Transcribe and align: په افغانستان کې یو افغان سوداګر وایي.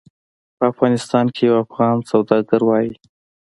په 0.57 0.63
افغانستان 0.71 1.25
کې 1.35 1.41
یو 1.49 1.55
افغان 1.65 1.95
سوداګر 2.11 2.61
وایي. 2.65 2.91